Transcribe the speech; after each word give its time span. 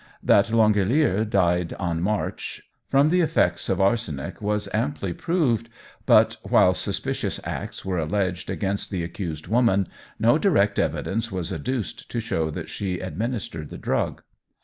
That 0.23 0.49
L'Angelier 0.51 1.23
died 1.25 1.73
on 1.73 2.01
March 2.01 2.63
23 2.89 2.89
from 2.89 3.09
the 3.11 3.21
effects 3.21 3.69
of 3.69 3.79
arsenic 3.79 4.41
was 4.41 4.67
amply 4.73 5.13
proved, 5.13 5.69
but 6.07 6.37
while 6.41 6.73
suspicious 6.73 7.39
acts 7.43 7.85
were 7.85 7.99
alleged 7.99 8.49
against 8.49 8.89
the 8.89 9.03
accused 9.03 9.45
woman, 9.45 9.87
no 10.17 10.39
direct 10.39 10.79
evidence 10.79 11.31
was 11.31 11.53
adduced 11.53 12.09
to 12.09 12.19
show 12.19 12.49
that 12.49 12.67
she 12.67 12.97
administered 12.99 13.69
the 13.69 13.77
drug. 13.77 14.23